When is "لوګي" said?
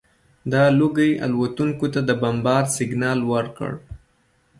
0.77-1.11